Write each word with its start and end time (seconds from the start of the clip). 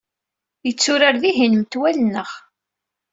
Yetturar 0.67 1.15
dihin 1.21 1.53
metwal-nneɣ. 1.59 2.29